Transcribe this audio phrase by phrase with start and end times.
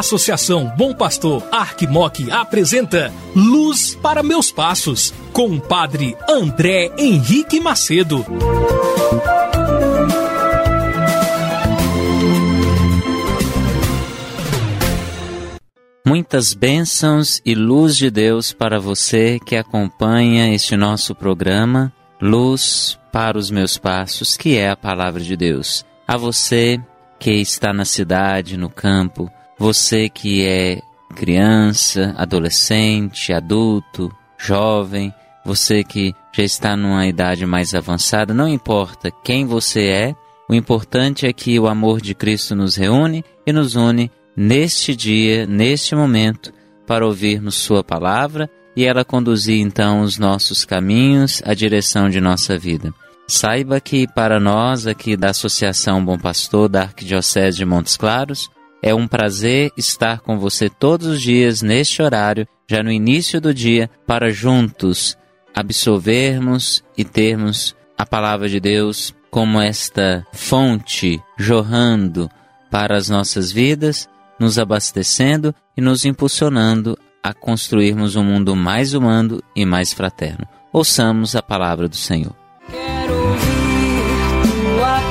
[0.00, 8.24] Associação Bom Pastor Arquimoc apresenta Luz para Meus Passos, com o padre André Henrique Macedo.
[16.06, 23.36] Muitas bênçãos e luz de Deus para você que acompanha este nosso programa, Luz para
[23.36, 25.84] os Meus Passos, que é a palavra de Deus.
[26.08, 26.80] A você
[27.18, 30.80] que está na cidade, no campo, você que é
[31.14, 35.12] criança, adolescente, adulto, jovem,
[35.44, 40.14] você que já está numa idade mais avançada, não importa quem você é,
[40.48, 45.44] o importante é que o amor de Cristo nos reúne e nos une neste dia,
[45.46, 46.54] neste momento,
[46.86, 52.56] para ouvirmos Sua palavra e ela conduzir então os nossos caminhos, a direção de nossa
[52.56, 52.94] vida.
[53.28, 58.48] Saiba que para nós aqui da Associação Bom Pastor da Arquidiocese de Montes Claros,
[58.82, 63.52] é um prazer estar com você todos os dias neste horário, já no início do
[63.52, 65.16] dia, para juntos
[65.54, 72.28] absorvermos e termos a palavra de Deus como esta fonte jorrando
[72.70, 74.08] para as nossas vidas,
[74.38, 80.46] nos abastecendo e nos impulsionando a construirmos um mundo mais humano e mais fraterno.
[80.72, 82.34] Ouçamos a palavra do Senhor.
[82.70, 83.60] Quero ouvir
[84.78, 85.09] tua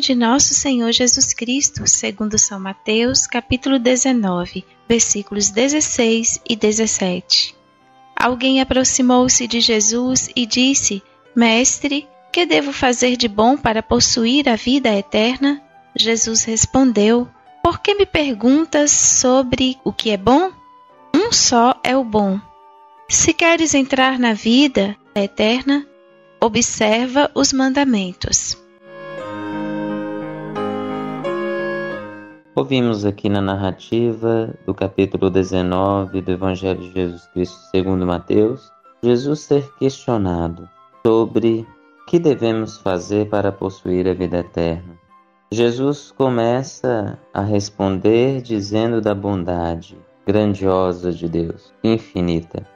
[0.00, 7.54] Evangelho de Nosso Senhor Jesus Cristo, segundo São Mateus, capítulo 19, versículos 16 e 17.
[8.16, 11.02] Alguém aproximou-se de Jesus e disse:
[11.36, 15.62] Mestre, que devo fazer de bom para possuir a vida eterna?
[15.94, 17.28] Jesus respondeu:
[17.62, 20.50] Por que me perguntas sobre o que é bom?
[21.14, 22.40] Um só é o bom.
[23.08, 25.86] Se queres entrar na vida eterna,
[26.40, 28.56] observa os mandamentos.
[32.56, 39.40] Ouvimos aqui na narrativa do capítulo 19 do Evangelho de Jesus Cristo segundo Mateus, Jesus
[39.40, 40.68] ser questionado
[41.06, 44.98] sobre o que devemos fazer para possuir a vida eterna.
[45.52, 49.96] Jesus começa a responder dizendo da bondade
[50.26, 52.66] grandiosa de Deus, infinita.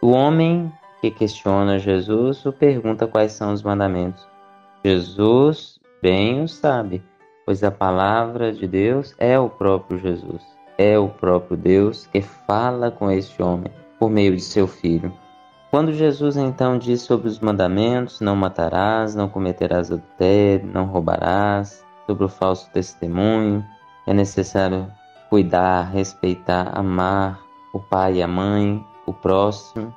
[0.00, 0.72] O homem
[1.02, 4.26] que questiona Jesus o pergunta quais são os mandamentos.
[4.82, 7.02] Jesus bem o sabe,
[7.48, 10.42] pois a palavra de Deus é o próprio Jesus,
[10.76, 15.10] é o próprio Deus que fala com este homem por meio de seu filho.
[15.70, 22.24] Quando Jesus então diz sobre os mandamentos, não matarás, não cometerás adultério, não roubarás, sobre
[22.24, 23.64] o falso testemunho,
[24.06, 24.86] é necessário
[25.30, 27.40] cuidar, respeitar, amar
[27.72, 29.90] o pai e a mãe, o próximo.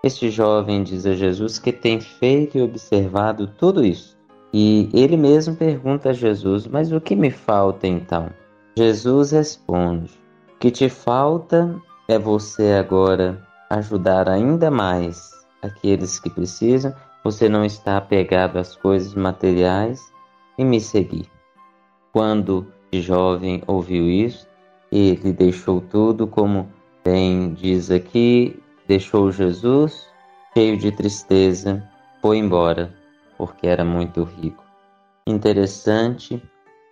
[0.00, 4.16] Este jovem diz a Jesus que tem feito e observado tudo isso.
[4.56, 8.30] E ele mesmo pergunta a Jesus: Mas o que me falta então?
[8.78, 10.12] Jesus responde:
[10.54, 11.74] O que te falta
[12.06, 15.28] é você agora ajudar ainda mais
[15.60, 16.94] aqueles que precisam.
[17.24, 20.00] Você não está apegado às coisas materiais
[20.56, 21.28] e me seguir.
[22.12, 24.46] Quando jovem ouviu isso,
[24.92, 26.68] ele deixou tudo, como
[27.04, 30.06] bem diz aqui, deixou Jesus,
[30.56, 31.82] cheio de tristeza,
[32.22, 32.94] foi embora,
[33.36, 34.64] porque era muito rico.
[35.26, 36.42] Interessante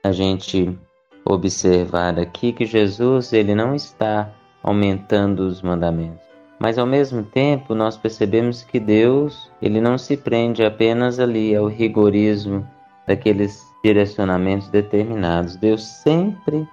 [0.02, 0.78] a gente
[1.24, 4.30] observar aqui que Jesus ele não está
[4.62, 6.22] aumentando os mandamentos,
[6.58, 11.66] mas ao mesmo tempo nós percebemos que Deus ele não se prende apenas ali ao
[11.66, 12.66] rigorismo
[13.06, 15.56] daqueles direcionamentos determinados.
[15.56, 16.66] Deus sempre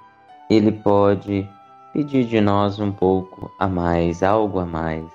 [0.49, 1.47] ele pode
[1.93, 5.05] pedir de nós um pouco a mais, algo a mais.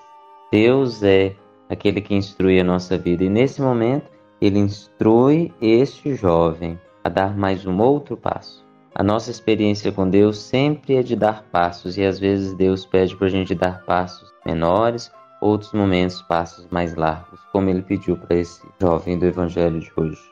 [0.50, 1.34] Deus é
[1.68, 7.36] aquele que instrui a nossa vida e nesse momento ele instrui este jovem a dar
[7.36, 8.64] mais um outro passo.
[8.94, 13.16] A nossa experiência com Deus sempre é de dar passos e às vezes Deus pede
[13.16, 15.10] para a gente dar passos menores,
[15.40, 20.22] outros momentos passos mais largos, como ele pediu para esse jovem do Evangelho de hoje.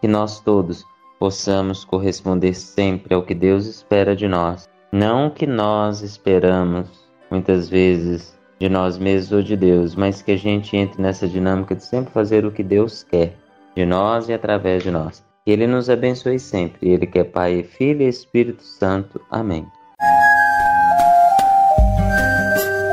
[0.00, 0.84] Que nós todos
[1.18, 6.88] possamos corresponder sempre ao que Deus espera de nós, não o que nós esperamos,
[7.30, 11.74] muitas vezes, de nós mesmos ou de Deus, mas que a gente entre nessa dinâmica
[11.74, 13.34] de sempre fazer o que Deus quer
[13.74, 15.24] de nós e através de nós.
[15.44, 16.90] Que Ele nos abençoe sempre.
[16.90, 19.18] Ele que é Pai, Filho e Espírito Santo.
[19.30, 19.66] Amém.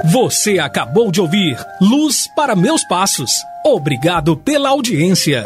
[0.09, 3.31] Você acabou de ouvir Luz para Meus Passos.
[3.65, 5.43] Obrigado pela audiência.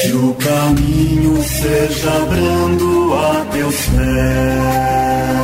[0.00, 5.43] Que o caminho seja brando a teus pés.